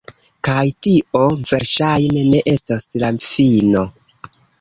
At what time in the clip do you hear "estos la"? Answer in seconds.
2.53-3.11